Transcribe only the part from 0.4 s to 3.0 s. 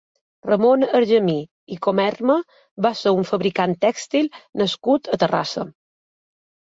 Ramon Argemí i Comerma va